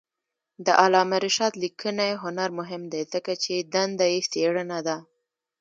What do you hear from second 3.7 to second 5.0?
دنده یې څېړنه ده.